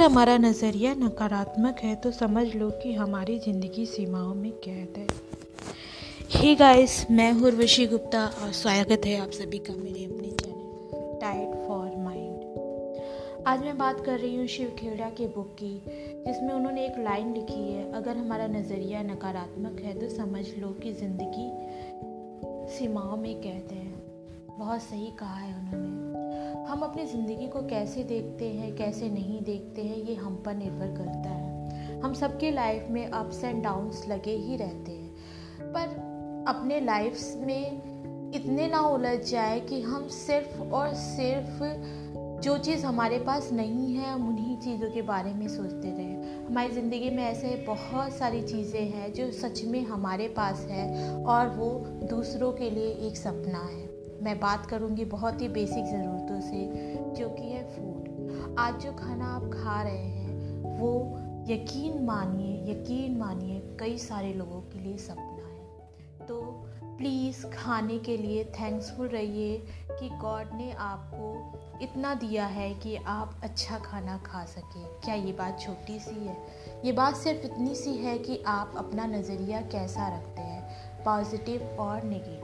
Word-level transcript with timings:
अगर 0.00 0.08
हमारा 0.08 0.36
नज़रिया 0.38 0.92
नकारात्मक 0.94 1.78
है 1.78 1.94
तो 1.94 2.10
समझ 2.10 2.44
लो 2.56 2.68
कि 2.82 2.92
हमारी 2.92 3.38
ज़िंदगी 3.38 3.84
सीमाओं 3.86 4.34
में 4.34 4.50
कैद 4.64 4.94
है। 4.98 5.06
ही 6.30 6.54
गाइस 6.56 6.94
मैं 7.10 7.32
उर्वशी 7.42 7.86
गुप्ता 7.86 8.24
और 8.42 8.52
स्वागत 8.52 9.06
है 9.06 9.18
आप 9.20 9.30
सभी 9.30 9.58
का 9.58 9.74
मेरे 9.74 10.04
अपने 10.04 10.30
चैनल 10.30 11.18
टाइट 11.20 11.52
फॉर 11.66 11.96
माइंड 12.04 13.44
आज 13.46 13.62
मैं 13.62 13.76
बात 13.78 14.04
कर 14.06 14.18
रही 14.18 14.36
हूँ 14.36 14.46
शिव 14.46 14.74
खेड़ा 14.78 15.10
के 15.10 15.26
बुक 15.26 15.54
की, 15.54 15.74
जिसमें 16.26 16.52
उन्होंने 16.54 16.86
एक 16.86 16.98
लाइन 16.98 17.32
लिखी 17.34 17.62
है, 17.72 17.90
अगर 17.92 18.16
हमारा 18.16 18.46
नज़रिया 18.48 19.02
नकारात्मक 19.02 19.80
है 19.80 19.98
तो 20.00 20.08
समझ 20.08 20.46
लो 20.58 20.74
कि 20.82 20.92
ज़िंदगी 20.92 21.50
सीमाओं 22.76 23.16
में 23.16 23.34
कैद 23.40 23.72
है। 23.72 23.88
बहुत 24.58 24.82
सही 24.82 25.10
कहा 25.18 25.36
है 25.36 25.54
उन्होंने। 25.54 26.09
हम 26.70 26.80
अपनी 26.80 27.06
ज़िंदगी 27.06 27.48
को 27.48 27.62
कैसे 27.62 28.04
देखते 28.04 28.48
हैं, 28.48 28.76
कैसे 28.76 29.08
नहीं 29.08 29.42
देखते 29.42 29.82
हैं, 29.82 29.96
ये 29.96 30.14
हम 30.14 30.42
पर 30.46 30.54
निर्भर 30.54 30.86
करता 30.86 31.28
है। 31.28 32.00
हम 32.00 32.14
सबके 32.14 32.50
लाइफ 32.50 32.86
में 32.90 33.10
अप्स 33.10 33.44
एंड 33.44 33.62
डाउन्स 33.62 34.08
लगे 34.08 34.30
ही 34.30 34.56
रहते 34.56 34.92
हैं। 34.92 35.14
पर 35.72 35.88
अपने 36.48 36.80
लाइफ 36.80 37.18
में 37.36 37.82
इतने 38.34 38.68
ना 38.68 38.80
उलझ 38.80 39.30
जाए 39.30 39.60
कि 39.60 39.82
हम 39.82 40.08
सिर्फ़ 40.08 40.60
और 40.60 40.94
सिर्फ़ 40.94 41.64
जो 42.40 42.58
चीज़ 42.58 42.86
हमारे 42.86 43.18
पास 43.18 43.52
नहीं 43.52 43.94
है, 43.94 44.12
हम 44.12 44.28
उन्हीं 44.28 44.56
चीज़ों 44.56 44.90
के 44.90 45.02
बारे 45.02 45.34
में 45.34 45.48
सोचते 45.48 45.90
रहें। 45.90 46.46
हमारी 46.46 46.70
ज़िंदगी 46.70 47.10
में 47.10 47.24
ऐसे 47.24 47.64
बहुत 47.66 48.12
सारी 48.12 48.42
चीज़ें 48.42 48.90
हैं 48.90 49.12
जो 49.12 49.30
सच 49.30 49.64
में 49.64 49.82
हमारे 49.82 50.28
पास 50.28 50.66
है 50.70 51.14
और 51.24 51.48
वो 51.48 51.70
दूसरों 52.06 52.52
के 52.52 52.70
लिए 52.70 52.88
एक 52.88 53.16
सपना 53.16 53.58
है। 53.58 53.89
मैं 54.22 54.40
बात 54.40 54.66
करूँगी 54.66 55.04
बहुत 55.04 55.40
ही 55.40 55.48
बेसिक 55.48 55.84
ज़रूरतों 55.84 56.40
से, 56.40 56.66
जो 57.16 57.28
कि 57.28 57.42
है 57.42 57.64
फ़ूड 57.70 58.00
आज 58.58 58.74
जो 58.74 58.92
खाना 58.92 59.26
आप 59.26 59.42
खा 59.42 59.82
रहे 59.82 59.98
हैं, 59.98 60.78
वो 60.78 61.16
यकीन 61.48 62.04
मानिए 62.04 62.50
यकीन 62.72 63.16
मानिए, 63.18 63.76
कई 63.80 63.98
सारे 63.98 64.32
लोगों 64.34 64.60
के 64.60 64.78
लिए 64.78 64.96
सपना 64.96 65.24
है। 65.24 66.26
तो 66.26 66.42
प्लीज़ 66.84 67.46
खाने 67.46 67.98
के 67.98 68.16
लिए 68.16 68.44
थैंक्सफुल 68.44 69.08
रहिए 69.08 69.58
कि 69.90 70.08
गॉड 70.08 70.46
ने 70.54 70.72
आपको 70.72 71.52
इतना 71.82 72.14
दिया 72.14 72.46
है 72.46 72.74
कि 72.74 72.96
आप 72.96 73.40
अच्छा 73.42 73.78
खाना 73.78 74.18
खा 74.18 74.44
सकें। 74.44 74.84
क्या 74.84 75.14
ये 75.14 75.32
बात 75.32 75.60
छोटी 75.60 75.98
सी 75.98 76.26
है? 76.26 76.36
ये 76.84 76.92
बात 76.92 77.16
सिर्फ़ 77.16 77.46
इतनी 77.46 77.74
सी 77.74 77.94
है 77.94 78.18
कि 78.18 78.42
आप 78.46 78.72
अपना 78.76 79.06
नज़रिया 79.06 79.60
कैसा 79.60 80.08
रखते 80.08 80.42
हैं 80.42 81.04
पॉजिटिव 81.04 81.62
और 81.62 82.02
नेगेटिव 82.02 82.39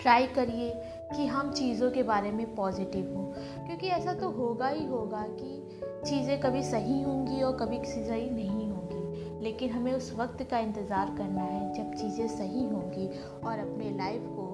ट्राई 0.00 0.26
करिए 0.26 0.72
कि 1.16 1.26
हम 1.26 1.52
चीज़ों 1.52 1.90
के 1.90 2.02
बारे 2.02 2.30
में 2.30 2.54
पॉजिटिव 2.54 3.14
हों। 3.16 3.24
क्योंकि 3.66 3.88
ऐसा 3.88 4.12
तो 4.12 4.30
होगा 4.30 4.68
ही 4.68 4.86
होगा 4.86 5.26
कि 5.30 5.78
चीज़ें 6.06 6.40
कभी 6.40 6.62
सही 6.62 7.02
होंगी 7.02 7.42
और 7.42 7.56
कभी 7.56 7.80
सही 7.84 8.30
नहीं 8.30 8.70
होंगी। 8.70 9.44
लेकिन 9.44 9.70
हमें 9.70 9.92
उस 9.92 10.12
वक्त 10.16 10.42
का 10.42 10.58
इंतज़ार 10.58 11.14
करना 11.18 11.42
है 11.42 11.72
जब 11.74 11.94
चीज़ें 11.94 12.28
सही 12.28 12.64
होंगी 12.64 13.08
और 13.44 13.58
अपने 13.58 13.90
लाइफ 13.90 14.22
को 14.22 14.46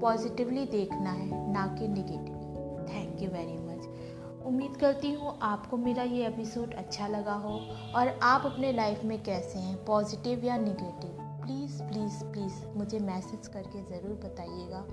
पॉजिटिवली 0.00 0.64
देखना 0.66 1.10
है, 1.10 1.52
ना 1.52 1.66
कि 1.66 1.88
negatively 1.88 2.94
thank 2.94 3.22
you 3.22 3.30
very 3.30 3.58
much 3.58 3.88
उम्मीद 4.46 4.76
करती 4.76 5.12
हूँ 5.12 5.38
आपको 5.42 5.76
मेरा 5.76 6.02
ये 6.02 6.26
एपिसोड 6.26 6.74
अच्छा 6.74 7.06
लगा 7.06 7.34
हो 7.34 7.60
और 7.94 8.08
आप 8.22 8.46
अपने 8.46 8.72
लाइफ 8.72 9.04
में 9.04 9.22
कैसे 9.22 9.58
हैं 9.58 9.84
पॉजिटिव 9.84 10.44
या 10.44 10.56
निगेटिव 10.56 11.21
प्लीज़ 11.42 11.82
प्लीज़ 11.82 12.22
प्लीज़ 12.24 12.54
मुझे 12.76 12.98
मैसेज 12.98 13.46
करके 13.48 13.82
ज़रूर 13.82 14.14
बताइएगा। 14.24 14.84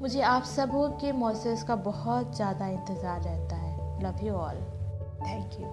मुझे 0.00 0.20
आप 0.20 0.42
सब 0.42 0.70
के 1.00 1.12
मैसेज 1.18 1.62
का 1.62 1.76
बहुत 1.84 2.36
ज़्यादा 2.36 2.68
इंतज़ार 2.68 3.22
रहता 3.22 3.56
है। 3.56 4.02
Love 4.02 4.24
you 4.24 4.34
all 4.34 4.60
thank 5.20 5.60
you 5.60 5.66